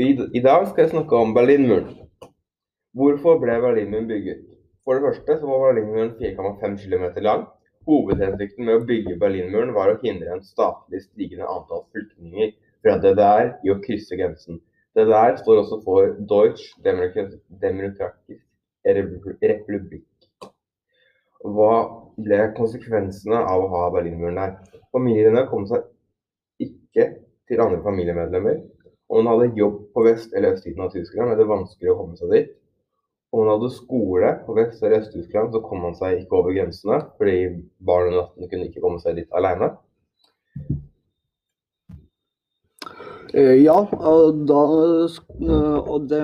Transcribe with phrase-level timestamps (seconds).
[0.00, 1.88] Vi, I dag skal jeg snakke om Berlinmuren.
[2.96, 4.38] Hvorfor ble Berlinmuren bygget?
[4.80, 7.42] For det første så var Berlinmuren 4,5 km lang.
[7.84, 13.52] Hovedhensikten med å bygge Berlinmuren var å hindre en statlig stigende antall flyktninger fra DDR
[13.66, 14.62] i å krysse grensen.
[14.96, 18.40] DDR står også for Deutsch Demokratisk
[18.88, 20.08] Republikk.
[21.44, 21.74] Hva
[22.16, 24.56] ble konsekvensene av å ha Berlinmuren der?
[24.96, 25.84] Familiene kom seg
[26.70, 27.10] ikke
[27.52, 28.62] til andre familiemedlemmer.
[29.10, 32.18] Om man hadde jobb på vest- eller østsiden av Tyskland, er det vanskelig å komme
[32.18, 32.52] seg dit.
[33.32, 37.00] Om man hadde skole på vest- eller øst-Tyskland, så kom man seg ikke over grensene,
[37.18, 37.34] fordi
[37.86, 39.70] barn under natten kunne ikke komme seg dit alene.
[43.34, 44.62] Eh, ja, og, da,
[45.42, 46.22] eh, og det,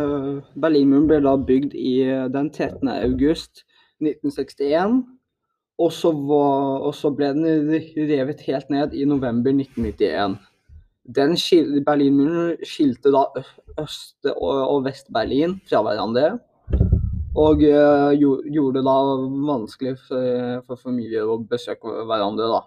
[0.58, 2.00] Berlinmuren ble da bygd i
[2.34, 2.90] den 13.
[2.90, 3.62] august
[4.02, 5.04] 1961.
[5.78, 7.70] Og så, var, og så ble den
[8.08, 10.38] revet helt ned i november 1991.
[11.06, 11.36] Den
[11.86, 13.26] Berlinmuren skilte da
[13.78, 16.38] Øst- og, Vest-Berlin fra hverandre.
[17.36, 18.94] Og uh, gjorde det da
[19.46, 22.48] vanskelig for, for, familier å besøke hverandre.
[22.48, 22.62] da.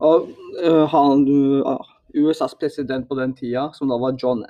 [0.00, 0.30] Og
[0.64, 1.26] uh, han,
[1.60, 1.82] uh,
[2.16, 4.42] USAs president på den tida, som da var John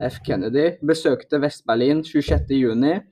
[0.00, 0.22] F.
[0.24, 3.02] Kennedy, besøkte Vest-Berlin 26.6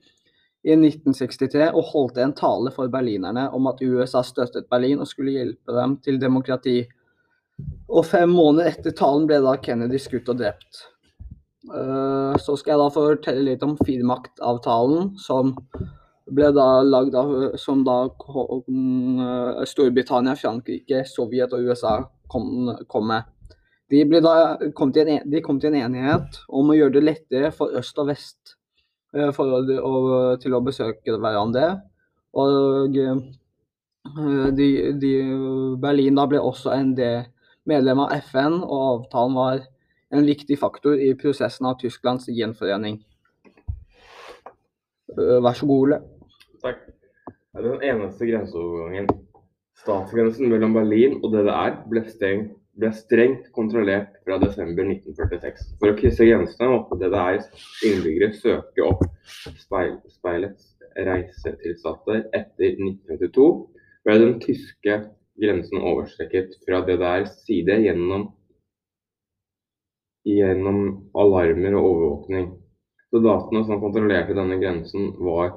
[0.61, 5.33] i 1963 og holdt en tale for berlinerne om at USA støttet Berlin og skulle
[5.37, 6.83] hjelpe dem til demokrati.
[7.91, 10.85] Og fem måneder etter talen ble da Kennedy skutt og drept.
[11.69, 15.53] Uh, så skal jeg da fortelle litt om firmaktavtalen, som
[16.31, 21.99] ble da lagd av som da uh, Storbritannia, Frankrike, Sovjet og USA
[22.31, 23.27] kom, kom med.
[23.91, 24.33] De, da,
[24.73, 28.07] kom en, de, kom til en enighet om å gjøre det lettere for øst og
[28.09, 28.55] vest
[29.17, 29.93] uh, for å,
[30.41, 31.75] til å besøke hverandre.
[32.31, 34.67] Og de,
[34.97, 35.13] de,
[35.83, 37.27] Berlin da ble også en del
[37.69, 39.63] medlem av FN, og avtalen var
[40.11, 42.99] en viktig faktor i prosessen av Tysklands gjenforening.
[45.17, 45.99] Øh, vær så god, Ole.
[46.63, 46.81] Takk.
[47.27, 49.07] Det er den eneste grenseovergangen.
[49.81, 55.71] Statsgrensen mellom Berlin og DDR ble, stengt, ble strengt kontrollert fra desember 1946.
[55.81, 57.49] For å krysse grensene måtte DDRs
[57.87, 59.03] innbyggere søke opp
[59.59, 63.47] speil, speilets reisetilsatte etter 1952
[64.05, 64.97] ble den tyske
[65.41, 68.27] grensen overstreket fra DDRs side gjennom,
[70.27, 70.81] gjennom
[71.17, 72.49] alarmer og overvåkning.
[73.11, 75.55] Soldatene som kontrollerte denne grensen var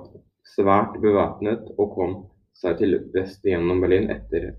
[0.54, 2.14] svært bevæpnet og kom
[2.58, 4.54] seg til vest gjennom Berlin etter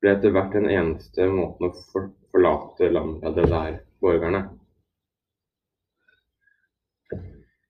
[0.00, 1.74] ble etter hvert den eneste måten å
[2.32, 4.40] forlate landet av DDR-borgerne.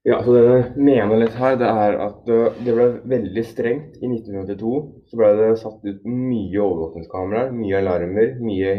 [0.09, 3.99] Ja, så Det jeg mener litt her, det er at det ble veldig strengt.
[4.00, 4.71] I 1982.
[5.11, 8.72] så ble det satt ut mye overvåkningskameraer, mye alarmer, mye,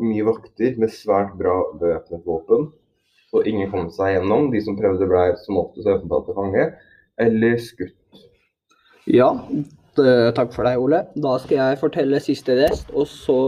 [0.00, 2.70] mye vakter med svært bra bevæpnet våpen.
[3.30, 4.48] Så ingen kom seg gjennom.
[4.50, 6.66] De som prøvde, ble som oftest overfalt til fange
[7.20, 8.24] eller skutt.
[9.10, 9.28] Ja,
[9.94, 11.04] takk for deg, Ole.
[11.20, 13.38] Da skal jeg fortelle siste rest, og så,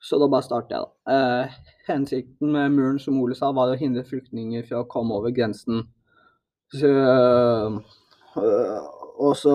[0.00, 1.75] så da bare starter jeg, da.
[1.86, 5.82] Hensikten med muren som Ole sa, var å hindre flyktninger fra å komme over grensen.
[6.74, 7.72] Så, øh,
[9.16, 9.52] og, så,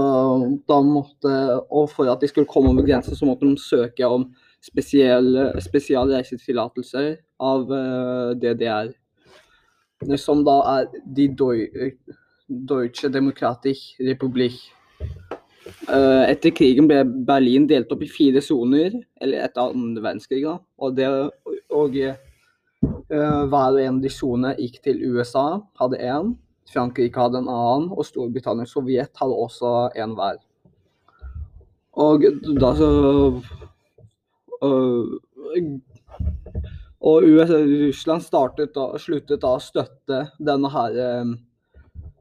[0.87, 4.33] måtte, og for at de skulle komme over grensen, så måtte de søke om
[4.63, 8.87] spesialreisetillatelser av øh, DDR.
[10.17, 11.27] Som da er de
[12.69, 14.53] Deutsche Demokratisk Republikk.
[15.89, 20.43] Uh, etter krigen ble Berlin delt opp i fire soner, eller etter andre verdenskrig.
[20.45, 20.57] Da.
[20.81, 21.07] Og, det,
[21.71, 22.15] og uh,
[23.11, 26.33] hver og en av de sonene gikk til USA, hadde én.
[26.71, 30.39] Frankrike hadde en annen, og Storbritannia og Sovjet hadde også en hver.
[31.99, 32.23] Og
[32.61, 32.89] da så
[34.63, 35.17] uh,
[37.01, 40.99] Og USA, Russland startet da, sluttet da å støtte denne her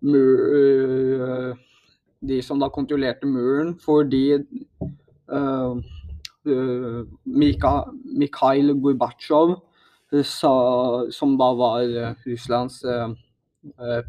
[0.00, 1.56] mur
[2.20, 5.76] de som da kontrollerte muren, fordi uh,
[6.48, 9.58] uh, Mikhail Gorbatsjov,
[10.26, 13.12] som da var Russlands uh,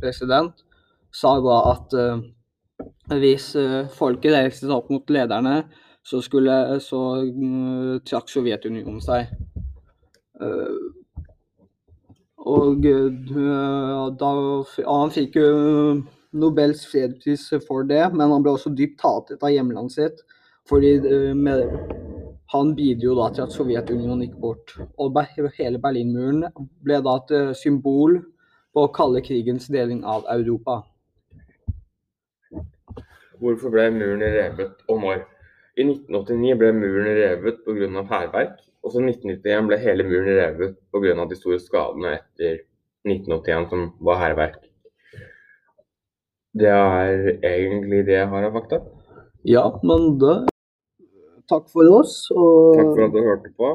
[0.01, 0.63] president,
[1.13, 1.93] sa da at
[3.11, 3.51] hvis
[3.93, 5.59] folket reiste seg opp mot lederne,
[6.01, 7.01] så, skulle, så
[8.07, 9.29] trakk Sovjetunionen seg.
[12.41, 12.87] og
[14.17, 14.31] da,
[14.87, 15.51] han fikk jo
[16.31, 20.23] Nobels fredspris for det, men han ble også dypt hatet av hjemlandet sitt.
[20.69, 21.63] fordi eh, med,
[22.51, 24.73] han bidro da til at Sovjetunionen gikk bort.
[24.99, 25.15] Og
[25.57, 26.43] hele Berlinmuren
[26.83, 28.17] ble da et eh, symbol
[28.75, 30.81] på kalde krigens deling av Europa.
[33.41, 35.23] Hvorfor ble muren revet, og når?
[35.79, 38.03] I 1989 ble muren revet pga.
[38.11, 38.59] hærverk.
[38.83, 41.25] Og så i 1991 ble hele muren revet pga.
[41.31, 42.61] de store skadene etter
[43.07, 44.59] 1981 som var hærverk.
[46.53, 48.83] Det er egentlig det jeg har av fakta.
[49.47, 50.50] Ja, men da
[51.51, 52.13] Takk for oss.
[52.31, 53.71] Og, Takk for at du hørte på.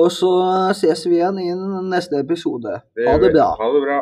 [0.00, 0.30] og så
[0.78, 1.48] ses vi igjen i
[1.90, 2.76] neste episode.
[3.06, 3.48] Ha det bra.
[3.60, 3.98] Ha det bra.